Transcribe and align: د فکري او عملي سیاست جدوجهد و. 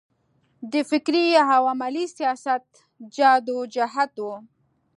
د 0.71 0.73
فکري 0.89 1.25
او 1.55 1.63
عملي 1.73 2.05
سیاست 2.17 2.63
جدوجهد 3.15 4.13
و. 4.25 4.27